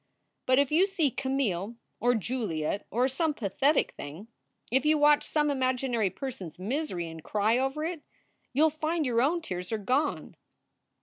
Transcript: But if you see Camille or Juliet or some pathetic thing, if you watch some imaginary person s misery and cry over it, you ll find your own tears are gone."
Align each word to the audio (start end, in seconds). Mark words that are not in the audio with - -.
But 0.47 0.57
if 0.57 0.71
you 0.71 0.87
see 0.87 1.11
Camille 1.11 1.75
or 1.99 2.15
Juliet 2.15 2.87
or 2.89 3.07
some 3.07 3.35
pathetic 3.35 3.91
thing, 3.93 4.29
if 4.71 4.83
you 4.83 4.97
watch 4.97 5.21
some 5.23 5.51
imaginary 5.51 6.09
person 6.09 6.47
s 6.47 6.57
misery 6.57 7.07
and 7.07 7.23
cry 7.23 7.59
over 7.59 7.83
it, 7.83 8.01
you 8.51 8.65
ll 8.65 8.71
find 8.71 9.05
your 9.05 9.21
own 9.21 9.43
tears 9.43 9.71
are 9.71 9.77
gone." 9.77 10.37